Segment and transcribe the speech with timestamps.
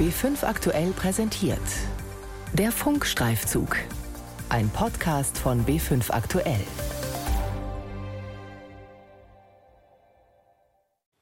[0.00, 1.60] B5 aktuell präsentiert.
[2.54, 3.76] Der Funkstreifzug.
[4.48, 6.64] Ein Podcast von B5 aktuell.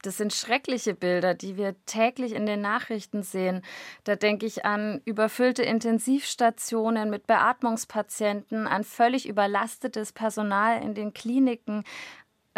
[0.03, 3.62] Das sind schreckliche Bilder, die wir täglich in den Nachrichten sehen.
[4.04, 11.82] Da denke ich an überfüllte Intensivstationen mit Beatmungspatienten, an völlig überlastetes Personal in den Kliniken,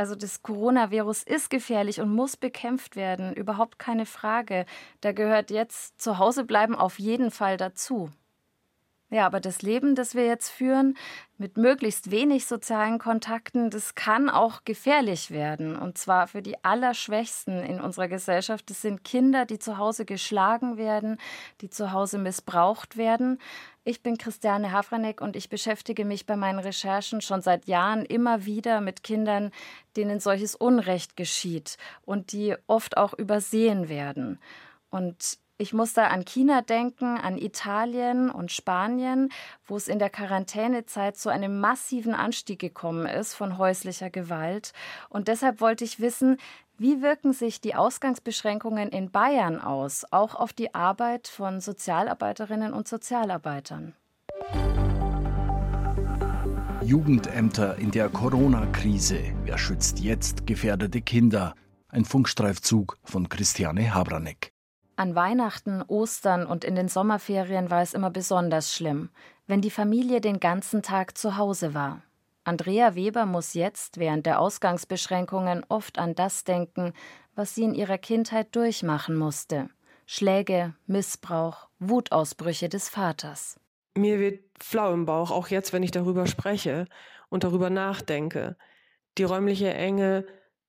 [0.01, 4.65] also das Coronavirus ist gefährlich und muss bekämpft werden, überhaupt keine Frage.
[5.03, 8.11] Da gehört jetzt zu Hause bleiben auf jeden Fall dazu.
[9.13, 10.97] Ja, aber das Leben, das wir jetzt führen,
[11.37, 15.75] mit möglichst wenig sozialen Kontakten, das kann auch gefährlich werden.
[15.75, 18.71] Und zwar für die Allerschwächsten in unserer Gesellschaft.
[18.71, 21.19] Das sind Kinder, die zu Hause geschlagen werden,
[21.61, 23.41] die zu Hause missbraucht werden.
[23.83, 28.45] Ich bin Christiane Havranek und ich beschäftige mich bei meinen Recherchen schon seit Jahren immer
[28.45, 29.51] wieder mit Kindern,
[29.97, 34.39] denen solches Unrecht geschieht und die oft auch übersehen werden.
[34.91, 39.29] Und ich muss da an China denken, an Italien und Spanien,
[39.67, 44.73] wo es in der Quarantänezeit zu einem massiven Anstieg gekommen ist von häuslicher Gewalt.
[45.11, 46.39] Und deshalb wollte ich wissen,
[46.79, 52.89] wie wirken sich die Ausgangsbeschränkungen in Bayern aus, auch auf die Arbeit von Sozialarbeiterinnen und
[52.89, 53.95] Sozialarbeitern?
[56.83, 59.21] Jugendämter in der Corona-Krise.
[59.45, 61.55] Wer schützt jetzt gefährdete Kinder?
[61.89, 64.55] Ein Funkstreifzug von Christiane Habranek.
[65.01, 69.09] An Weihnachten, Ostern und in den Sommerferien war es immer besonders schlimm,
[69.47, 72.03] wenn die Familie den ganzen Tag zu Hause war.
[72.45, 76.93] Andrea Weber muss jetzt während der Ausgangsbeschränkungen oft an das denken,
[77.35, 79.71] was sie in ihrer Kindheit durchmachen musste.
[80.05, 83.59] Schläge, Missbrauch, Wutausbrüche des Vaters.
[83.97, 86.85] Mir wird flau im Bauch, auch jetzt, wenn ich darüber spreche
[87.31, 88.55] und darüber nachdenke.
[89.17, 90.27] Die räumliche Enge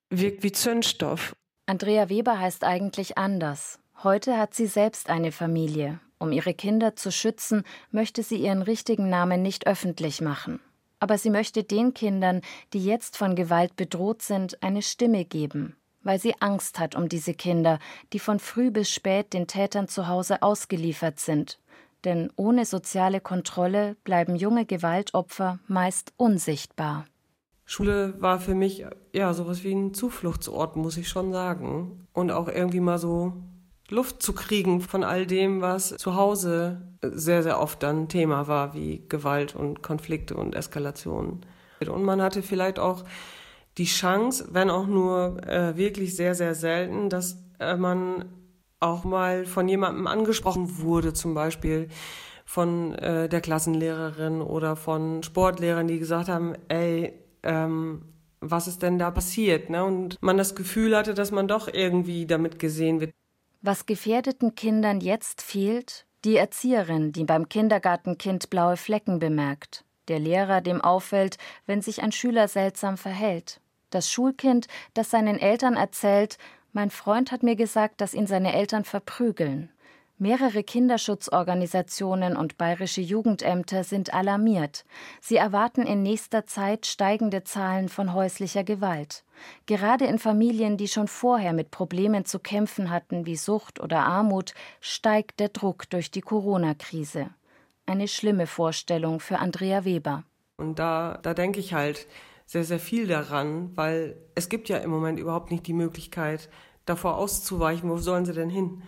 [0.10, 1.36] wirkt wie Zündstoff.
[1.66, 3.81] Andrea Weber heißt eigentlich anders.
[4.04, 6.00] Heute hat sie selbst eine Familie.
[6.18, 10.60] Um ihre Kinder zu schützen, möchte sie ihren richtigen Namen nicht öffentlich machen.
[11.00, 12.42] Aber sie möchte den Kindern,
[12.74, 17.36] die jetzt von Gewalt bedroht sind, eine Stimme geben, weil sie Angst hat um diese
[17.36, 17.78] Kinder,
[18.12, 21.60] die von früh bis spät den Tätern zu Hause ausgeliefert sind.
[22.04, 27.06] Denn ohne soziale Kontrolle bleiben junge Gewaltopfer meist unsichtbar.
[27.66, 32.08] Schule war für mich ja sowas wie ein Zufluchtsort, muss ich schon sagen.
[32.14, 33.34] Und auch irgendwie mal so
[33.92, 38.74] Luft zu kriegen von all dem, was zu Hause sehr, sehr oft dann Thema war,
[38.74, 41.42] wie Gewalt und Konflikte und Eskalationen.
[41.80, 43.04] Und man hatte vielleicht auch
[43.78, 48.26] die Chance, wenn auch nur äh, wirklich sehr, sehr selten, dass äh, man
[48.80, 51.88] auch mal von jemandem angesprochen wurde, zum Beispiel
[52.46, 57.14] von äh, der Klassenlehrerin oder von Sportlehrern, die gesagt haben, ey,
[57.44, 58.02] ähm,
[58.42, 59.70] was ist denn da passiert?
[59.70, 59.84] Ne?
[59.86, 63.12] Und man das Gefühl hatte, dass man doch irgendwie damit gesehen wird.
[63.64, 70.62] Was gefährdeten Kindern jetzt fehlt, die Erzieherin, die beim Kindergartenkind blaue Flecken bemerkt, der Lehrer,
[70.62, 73.62] dem auffällt, wenn sich ein Schüler seltsam verhält,
[73.92, 76.40] das Schulkind, das seinen Eltern erzählt,
[76.74, 79.70] mein Freund hat mir gesagt, dass ihn seine Eltern verprügeln.
[80.22, 84.86] Mehrere Kinderschutzorganisationen und bayerische Jugendämter sind alarmiert.
[85.20, 89.24] Sie erwarten in nächster Zeit steigende Zahlen von häuslicher Gewalt.
[89.66, 94.54] Gerade in Familien, die schon vorher mit Problemen zu kämpfen hatten, wie Sucht oder Armut,
[94.80, 97.32] steigt der Druck durch die Corona-Krise.
[97.88, 100.24] Eine schlimme Vorstellung für Andrea Weber.
[100.58, 102.06] Und da, da denke ich halt
[102.46, 106.48] sehr, sehr viel daran, weil es gibt ja im Moment überhaupt nicht die Möglichkeit,
[106.86, 107.90] davor auszuweichen.
[107.90, 108.84] Wo sollen sie denn hin?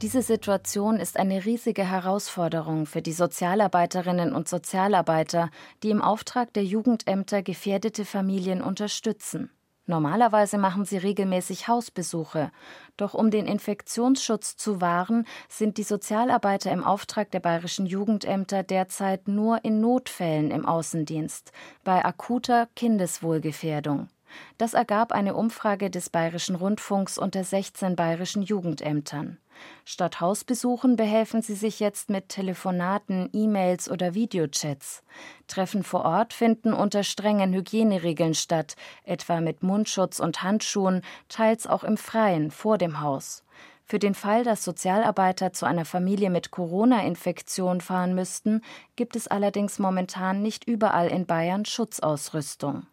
[0.00, 5.50] Diese Situation ist eine riesige Herausforderung für die Sozialarbeiterinnen und Sozialarbeiter,
[5.82, 9.50] die im Auftrag der Jugendämter gefährdete Familien unterstützen.
[9.86, 12.52] Normalerweise machen sie regelmäßig Hausbesuche,
[12.96, 19.26] doch um den Infektionsschutz zu wahren, sind die Sozialarbeiter im Auftrag der bayerischen Jugendämter derzeit
[19.26, 21.50] nur in Notfällen im Außendienst,
[21.82, 24.08] bei akuter Kindeswohlgefährdung.
[24.56, 29.38] Das ergab eine Umfrage des Bayerischen Rundfunks unter 16 bayerischen Jugendämtern.
[29.84, 35.02] Statt Hausbesuchen behelfen sie sich jetzt mit Telefonaten, E-Mails oder Videochats.
[35.46, 41.84] Treffen vor Ort finden unter strengen Hygieneregeln statt, etwa mit Mundschutz und Handschuhen, teils auch
[41.84, 43.44] im Freien vor dem Haus.
[43.84, 48.60] Für den Fall, dass Sozialarbeiter zu einer Familie mit Corona-Infektion fahren müssten,
[48.96, 52.86] gibt es allerdings momentan nicht überall in Bayern Schutzausrüstung.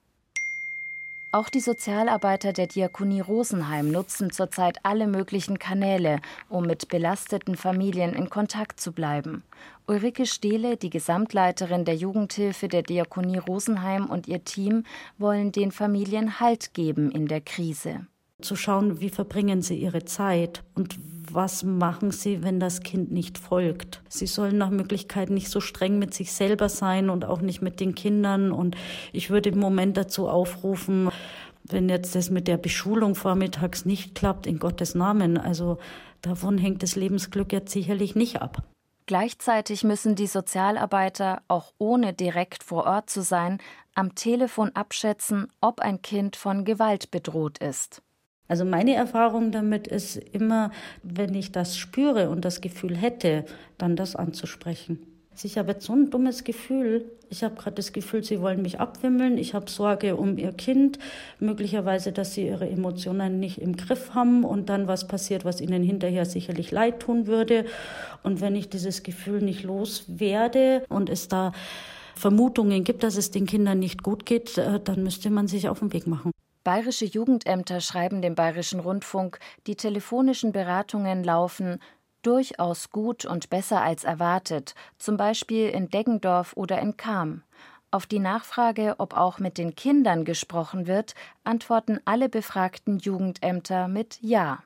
[1.31, 8.13] Auch die Sozialarbeiter der Diakonie Rosenheim nutzen zurzeit alle möglichen Kanäle, um mit belasteten Familien
[8.13, 9.44] in Kontakt zu bleiben.
[9.86, 14.83] Ulrike Stehle, die Gesamtleiterin der Jugendhilfe der Diakonie Rosenheim und ihr Team
[15.18, 18.07] wollen den Familien Halt geben in der Krise.
[18.42, 20.98] Zu schauen, wie verbringen sie ihre Zeit und
[21.36, 24.02] was machen sie, wenn das Kind nicht folgt.
[24.10, 27.80] Sie sollen nach Möglichkeit nicht so streng mit sich selber sein und auch nicht mit
[27.80, 28.52] den Kindern.
[28.52, 28.76] Und
[29.14, 31.10] ich würde im Moment dazu aufrufen,
[31.64, 35.78] wenn jetzt das mit der Beschulung vormittags nicht klappt, in Gottes Namen, also
[36.22, 38.64] davon hängt das Lebensglück jetzt sicherlich nicht ab.
[39.08, 43.60] Gleichzeitig müssen die Sozialarbeiter, auch ohne direkt vor Ort zu sein,
[43.94, 48.02] am Telefon abschätzen, ob ein Kind von Gewalt bedroht ist.
[48.47, 50.71] Also meine Erfahrung damit ist immer,
[51.03, 53.45] wenn ich das spüre und das Gefühl hätte,
[53.77, 55.00] dann das anzusprechen.
[55.44, 57.12] Ich habe jetzt so ein dummes Gefühl.
[57.30, 59.38] Ich habe gerade das Gefühl, sie wollen mich abwimmeln.
[59.38, 60.97] Ich habe Sorge um ihr Kind.
[61.39, 65.83] Möglicherweise, dass sie ihre Emotionen nicht im Griff haben und dann was passiert, was ihnen
[65.83, 67.65] hinterher sicherlich leid tun würde.
[68.24, 71.51] Und wenn ich dieses Gefühl nicht loswerde und es da
[72.15, 75.80] Vermutungen gibt, dass es den Kindern nicht gut geht, äh, dann müsste man sich auf
[75.80, 76.31] den Weg machen.
[76.65, 81.79] Bayerische Jugendämter schreiben dem Bayerischen Rundfunk, die telefonischen Beratungen laufen
[82.23, 87.44] durchaus gut und besser als erwartet, zum Beispiel in Deggendorf oder in Cham.
[87.91, 91.13] Auf die Nachfrage, ob auch mit den Kindern gesprochen wird,
[91.44, 94.63] antworten alle befragten Jugendämter mit Ja.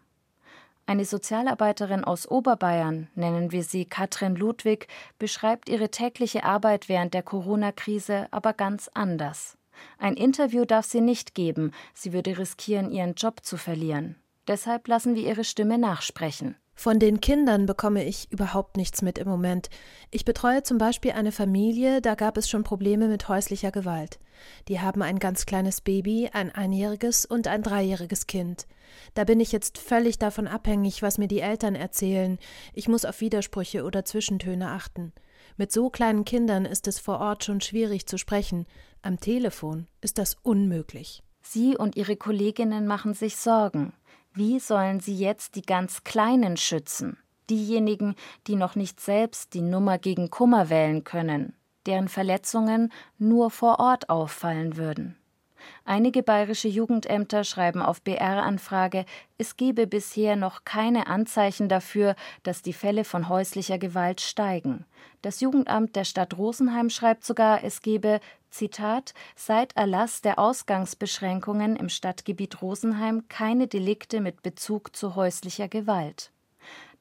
[0.85, 4.87] Eine Sozialarbeiterin aus Oberbayern, nennen wir sie Katrin Ludwig,
[5.17, 9.58] beschreibt ihre tägliche Arbeit während der Corona-Krise aber ganz anders.
[9.97, 14.15] Ein Interview darf sie nicht geben, sie würde riskieren, ihren Job zu verlieren.
[14.47, 16.55] Deshalb lassen wir ihre Stimme nachsprechen.
[16.79, 19.69] Von den Kindern bekomme ich überhaupt nichts mit im Moment.
[20.11, 24.17] Ich betreue zum Beispiel eine Familie, da gab es schon Probleme mit häuslicher Gewalt.
[24.69, 28.65] Die haben ein ganz kleines Baby, ein einjähriges und ein dreijähriges Kind.
[29.13, 32.39] Da bin ich jetzt völlig davon abhängig, was mir die Eltern erzählen.
[32.73, 35.11] Ich muss auf Widersprüche oder Zwischentöne achten.
[35.59, 38.65] Mit so kleinen Kindern ist es vor Ort schon schwierig zu sprechen.
[39.01, 41.21] Am Telefon ist das unmöglich.
[41.41, 43.91] Sie und ihre Kolleginnen machen sich Sorgen.
[44.33, 47.17] Wie sollen sie jetzt die ganz Kleinen schützen?
[47.49, 48.15] Diejenigen,
[48.47, 54.09] die noch nicht selbst die Nummer gegen Kummer wählen können, deren Verletzungen nur vor Ort
[54.09, 55.17] auffallen würden.
[55.85, 59.05] Einige bayerische Jugendämter schreiben auf BR-Anfrage,
[59.37, 64.85] es gebe bisher noch keine Anzeichen dafür, dass die Fälle von häuslicher Gewalt steigen.
[65.21, 68.19] Das Jugendamt der Stadt Rosenheim schreibt sogar, es gebe,
[68.49, 76.31] Zitat, seit Erlass der Ausgangsbeschränkungen im Stadtgebiet Rosenheim keine Delikte mit Bezug zu häuslicher Gewalt.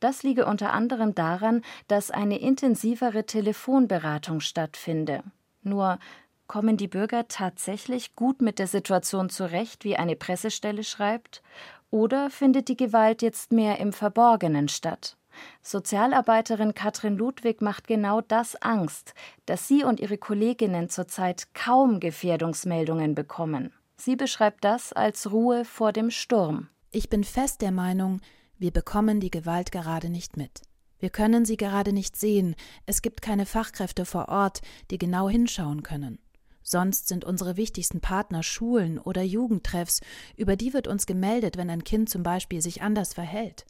[0.00, 5.22] Das liege unter anderem daran, dass eine intensivere Telefonberatung stattfinde.
[5.62, 5.98] Nur
[6.48, 11.42] Kommen die Bürger tatsächlich gut mit der Situation zurecht, wie eine Pressestelle schreibt?
[11.90, 15.18] Oder findet die Gewalt jetzt mehr im Verborgenen statt?
[15.60, 19.12] Sozialarbeiterin Katrin Ludwig macht genau das Angst,
[19.44, 23.74] dass sie und ihre Kolleginnen zurzeit kaum Gefährdungsmeldungen bekommen.
[23.98, 26.68] Sie beschreibt das als Ruhe vor dem Sturm.
[26.90, 28.22] Ich bin fest der Meinung,
[28.56, 30.62] wir bekommen die Gewalt gerade nicht mit.
[30.98, 32.56] Wir können sie gerade nicht sehen,
[32.86, 36.18] es gibt keine Fachkräfte vor Ort, die genau hinschauen können.
[36.70, 40.00] Sonst sind unsere wichtigsten Partner Schulen oder Jugendtreffs,
[40.36, 43.64] über die wird uns gemeldet, wenn ein Kind zum Beispiel sich anders verhält.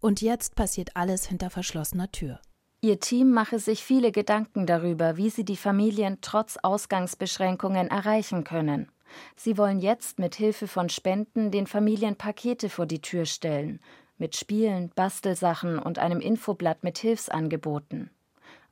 [0.00, 2.40] Und jetzt passiert alles hinter verschlossener Tür.
[2.80, 8.90] Ihr Team mache sich viele Gedanken darüber, wie sie die Familien trotz Ausgangsbeschränkungen erreichen können.
[9.36, 13.78] Sie wollen jetzt mit Hilfe von Spenden den Familien Pakete vor die Tür stellen,
[14.18, 18.10] mit Spielen, Bastelsachen und einem Infoblatt mit Hilfsangeboten.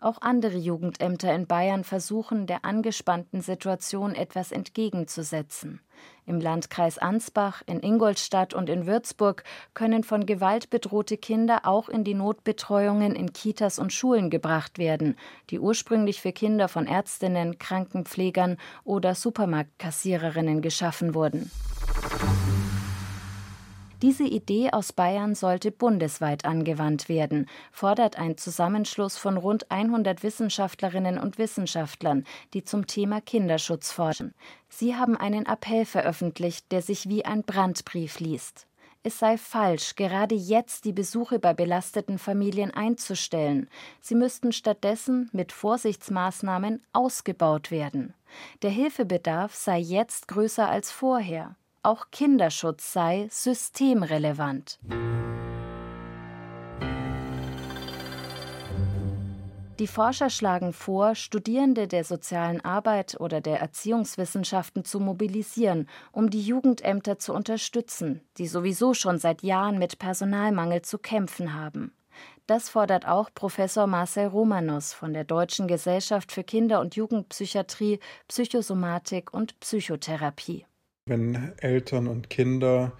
[0.02, 5.80] Auch andere Jugendämter in Bayern versuchen, der angespannten Situation etwas entgegenzusetzen.
[6.24, 12.02] Im Landkreis Ansbach, in Ingolstadt und in Würzburg können von Gewalt bedrohte Kinder auch in
[12.02, 15.16] die Notbetreuungen in Kitas und Schulen gebracht werden,
[15.50, 21.50] die ursprünglich für Kinder von Ärztinnen, Krankenpflegern oder Supermarktkassiererinnen geschaffen wurden.
[24.02, 31.18] Diese Idee aus Bayern sollte bundesweit angewandt werden, fordert ein Zusammenschluss von rund 100 Wissenschaftlerinnen
[31.18, 34.32] und Wissenschaftlern, die zum Thema Kinderschutz forschen.
[34.70, 38.66] Sie haben einen Appell veröffentlicht, der sich wie ein Brandbrief liest.
[39.02, 43.68] Es sei falsch, gerade jetzt die Besuche bei belasteten Familien einzustellen.
[44.00, 48.14] Sie müssten stattdessen mit Vorsichtsmaßnahmen ausgebaut werden.
[48.62, 51.56] Der Hilfebedarf sei jetzt größer als vorher.
[51.82, 54.78] Auch Kinderschutz sei systemrelevant.
[59.78, 66.42] Die Forscher schlagen vor, Studierende der sozialen Arbeit oder der Erziehungswissenschaften zu mobilisieren, um die
[66.42, 71.94] Jugendämter zu unterstützen, die sowieso schon seit Jahren mit Personalmangel zu kämpfen haben.
[72.46, 79.32] Das fordert auch Professor Marcel Romanos von der Deutschen Gesellschaft für Kinder- und Jugendpsychiatrie, Psychosomatik
[79.32, 80.66] und Psychotherapie.
[81.10, 82.92] Wenn Eltern und Kinder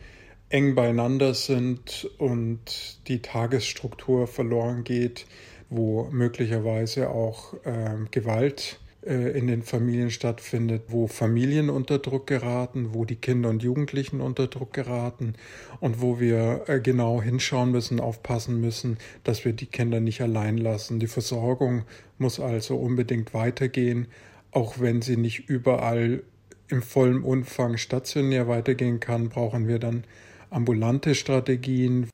[0.49, 5.27] eng beieinander sind und die Tagesstruktur verloren geht,
[5.69, 12.95] wo möglicherweise auch äh, Gewalt äh, in den Familien stattfindet, wo Familien unter Druck geraten,
[12.95, 15.35] wo die Kinder und Jugendlichen unter Druck geraten
[15.79, 20.59] und wo wir äh, genau hinschauen müssen, aufpassen müssen, dass wir die Kinder nicht allein
[20.59, 20.99] lassen.
[20.99, 21.85] Die Versorgung
[22.19, 24.09] muss also unbedingt weitergehen,
[24.51, 26.25] auch wenn sie nicht überall
[26.71, 30.05] im vollen Umfang stationär weitergehen kann, brauchen wir dann
[30.51, 32.09] ambulante Strategien.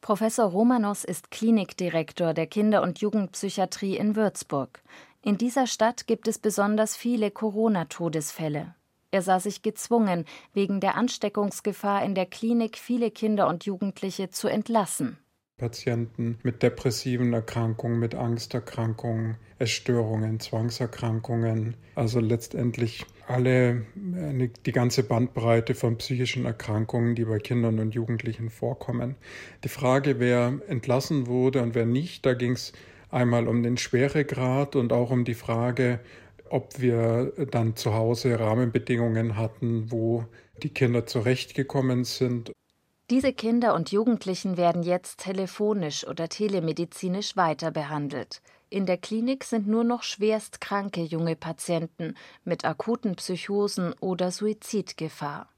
[0.00, 4.82] Professor Romanos ist Klinikdirektor der Kinder- und Jugendpsychiatrie in Würzburg.
[5.22, 8.74] In dieser Stadt gibt es besonders viele Corona-Todesfälle.
[9.10, 14.46] Er sah sich gezwungen, wegen der Ansteckungsgefahr in der Klinik viele Kinder und Jugendliche zu
[14.46, 15.18] entlassen.
[15.58, 25.96] Patienten mit depressiven Erkrankungen, mit Angsterkrankungen, Essstörungen, Zwangserkrankungen, also letztendlich alle, die ganze Bandbreite von
[25.96, 29.14] psychischen Erkrankungen, die bei Kindern und Jugendlichen vorkommen.
[29.64, 32.74] Die Frage, wer entlassen wurde und wer nicht, da ging es
[33.10, 36.00] einmal um den Schweregrad und auch um die Frage,
[36.50, 40.26] ob wir dann zu Hause Rahmenbedingungen hatten, wo
[40.62, 42.52] die Kinder zurechtgekommen sind.
[43.08, 48.42] Diese Kinder und Jugendlichen werden jetzt telefonisch oder telemedizinisch weiter behandelt.
[48.68, 55.48] In der Klinik sind nur noch schwerst kranke junge Patienten mit akuten Psychosen oder Suizidgefahr.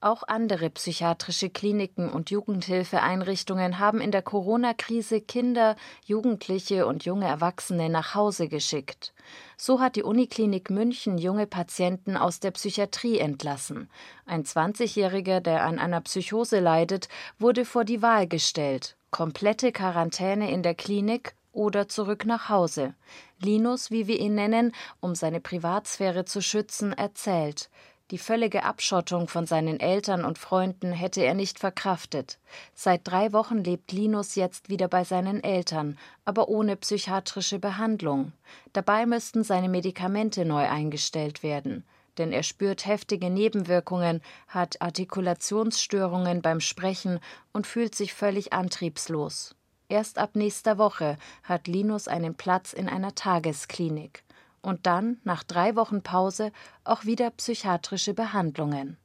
[0.00, 5.74] Auch andere psychiatrische Kliniken und Jugendhilfeeinrichtungen haben in der Corona-Krise Kinder,
[6.04, 9.12] Jugendliche und junge Erwachsene nach Hause geschickt.
[9.56, 13.90] So hat die Uniklinik München junge Patienten aus der Psychiatrie entlassen.
[14.24, 17.08] Ein 20-Jähriger, der an einer Psychose leidet,
[17.40, 22.94] wurde vor die Wahl gestellt: komplette Quarantäne in der Klinik oder zurück nach Hause.
[23.40, 27.68] Linus, wie wir ihn nennen, um seine Privatsphäre zu schützen, erzählt.
[28.10, 32.38] Die völlige Abschottung von seinen Eltern und Freunden hätte er nicht verkraftet.
[32.74, 38.32] Seit drei Wochen lebt Linus jetzt wieder bei seinen Eltern, aber ohne psychiatrische Behandlung.
[38.72, 41.84] Dabei müssten seine Medikamente neu eingestellt werden.
[42.16, 47.20] Denn er spürt heftige Nebenwirkungen, hat Artikulationsstörungen beim Sprechen
[47.52, 49.54] und fühlt sich völlig antriebslos.
[49.90, 54.24] Erst ab nächster Woche hat Linus einen Platz in einer Tagesklinik
[54.68, 56.52] und dann, nach drei Wochen Pause,
[56.84, 58.98] auch wieder psychiatrische Behandlungen.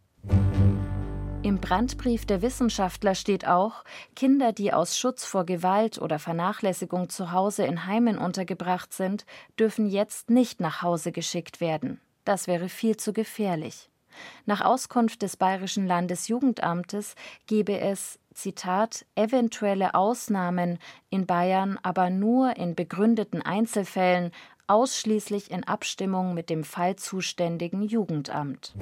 [1.41, 3.84] Im Brandbrief der Wissenschaftler steht auch,
[4.15, 9.25] Kinder, die aus Schutz vor Gewalt oder Vernachlässigung zu Hause in Heimen untergebracht sind,
[9.60, 12.00] dürfen jetzt nicht nach Hause geschickt werden.
[12.24, 13.89] Das wäre viel zu gefährlich.
[14.46, 17.15] Nach Auskunft des Bayerischen Landesjugendamtes
[17.48, 20.79] gebe es Zitat eventuelle Ausnahmen
[21.10, 24.32] in Bayern, aber nur in begründeten Einzelfällen
[24.67, 28.74] ausschließlich in Abstimmung mit dem fallzuständigen Jugendamt.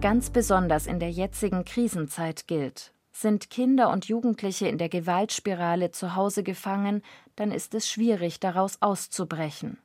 [0.00, 6.14] Ganz besonders in der jetzigen Krisenzeit gilt, sind Kinder und Jugendliche in der Gewaltspirale zu
[6.14, 7.02] Hause gefangen,
[7.36, 9.78] dann ist es schwierig, daraus auszubrechen.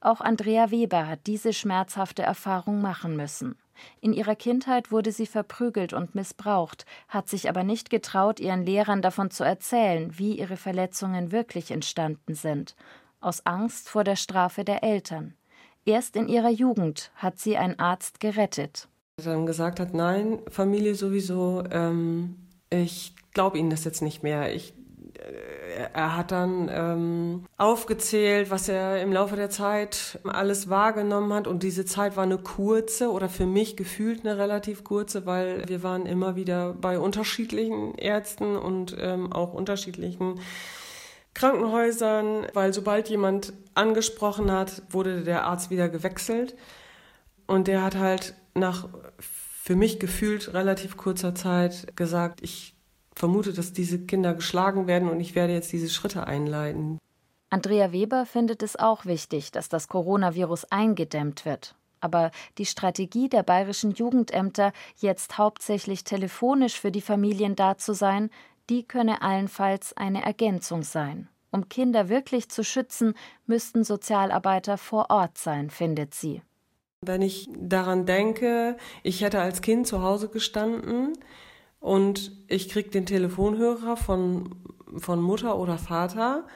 [0.00, 3.56] Auch Andrea Weber hat diese schmerzhafte Erfahrung machen müssen.
[4.00, 9.00] In ihrer Kindheit wurde sie verprügelt und missbraucht, hat sich aber nicht getraut, ihren Lehrern
[9.00, 12.76] davon zu erzählen, wie ihre Verletzungen wirklich entstanden sind
[13.22, 15.34] aus Angst vor der Strafe der Eltern.
[15.84, 18.88] Erst in ihrer Jugend hat sie ein Arzt gerettet.
[19.16, 22.36] Er dann gesagt hat, nein, Familie sowieso, ähm,
[22.70, 24.54] ich glaube Ihnen das jetzt nicht mehr.
[24.54, 24.74] Ich,
[25.18, 31.46] äh, er hat dann ähm, aufgezählt, was er im Laufe der Zeit alles wahrgenommen hat.
[31.46, 35.82] Und diese Zeit war eine kurze oder für mich gefühlt eine relativ kurze, weil wir
[35.82, 40.40] waren immer wieder bei unterschiedlichen Ärzten und ähm, auch unterschiedlichen
[41.34, 46.54] Krankenhäusern, weil sobald jemand angesprochen hat, wurde der Arzt wieder gewechselt.
[47.46, 52.74] Und der hat halt nach für mich gefühlt relativ kurzer Zeit gesagt, ich
[53.14, 56.98] vermute, dass diese Kinder geschlagen werden und ich werde jetzt diese Schritte einleiten.
[57.50, 61.74] Andrea Weber findet es auch wichtig, dass das Coronavirus eingedämmt wird.
[62.00, 68.30] Aber die Strategie der bayerischen Jugendämter, jetzt hauptsächlich telefonisch für die Familien da zu sein,
[68.70, 71.28] die könne allenfalls eine Ergänzung sein.
[71.50, 73.14] Um Kinder wirklich zu schützen,
[73.46, 76.42] müssten Sozialarbeiter vor Ort sein, findet sie.
[77.02, 81.12] Wenn ich daran denke, ich hätte als Kind zu Hause gestanden
[81.80, 84.54] und ich kriege den Telefonhörer von,
[84.96, 86.46] von Mutter oder Vater,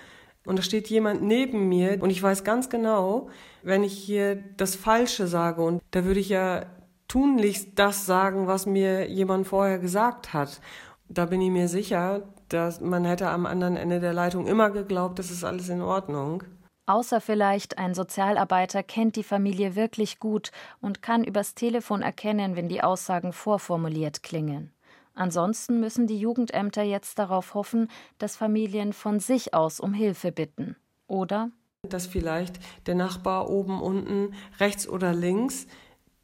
[0.46, 3.28] und da steht jemand neben mir und ich weiß ganz genau,
[3.62, 6.66] wenn ich hier das Falsche sage und da würde ich ja
[7.08, 10.60] tunlichst das sagen, was mir jemand vorher gesagt hat.
[11.08, 15.18] Da bin ich mir sicher, dass man hätte am anderen Ende der Leitung immer geglaubt,
[15.18, 16.42] das ist alles in Ordnung.
[16.86, 22.68] Außer vielleicht ein Sozialarbeiter kennt die Familie wirklich gut und kann übers Telefon erkennen, wenn
[22.68, 24.72] die Aussagen vorformuliert klingen.
[25.14, 30.76] Ansonsten müssen die Jugendämter jetzt darauf hoffen, dass Familien von sich aus um Hilfe bitten.
[31.08, 31.50] Oder?
[31.88, 35.66] Dass vielleicht der Nachbar oben, unten, rechts oder links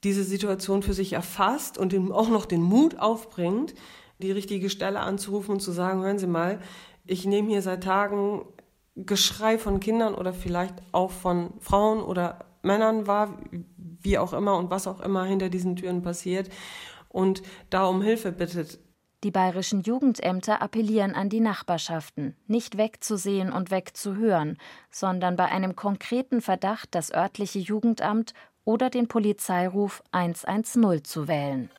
[0.04, 3.74] diese Situation für sich erfasst und auch noch den Mut aufbringt,
[4.22, 6.60] die richtige Stelle anzurufen und zu sagen, hören Sie mal,
[7.04, 8.44] ich nehme hier seit Tagen
[8.94, 13.38] Geschrei von Kindern oder vielleicht auch von Frauen oder Männern wahr,
[14.02, 16.50] wie auch immer und was auch immer hinter diesen Türen passiert
[17.08, 18.78] und da um Hilfe bittet.
[19.24, 24.58] Die bayerischen Jugendämter appellieren an die Nachbarschaften, nicht wegzusehen und wegzuhören,
[24.90, 31.70] sondern bei einem konkreten Verdacht das örtliche Jugendamt oder den Polizeiruf 110 zu wählen.